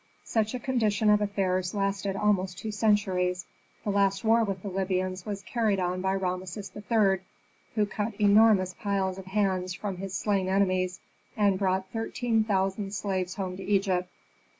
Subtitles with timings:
[0.25, 3.45] Such a condition of affairs lasted almost two centuries;
[3.83, 7.19] the last war with the Libyans was carried on by Rameses III.,
[7.75, 11.01] who cut enormous piles of hands from his slain enemies,
[11.37, 14.09] and brought thirteen thousand slaves home to Egypt.